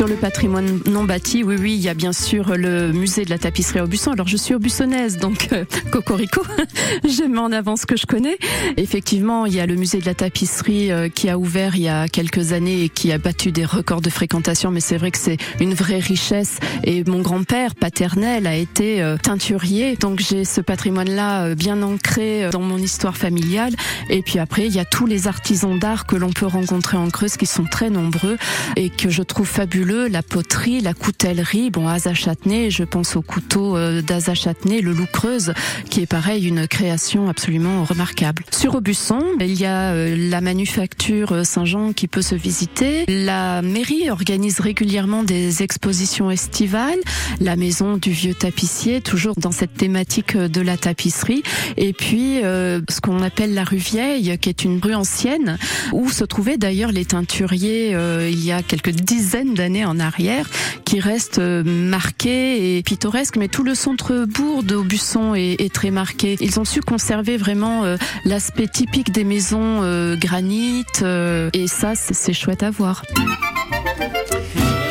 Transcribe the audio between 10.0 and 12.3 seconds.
la tapisserie euh, qui a ouvert il y a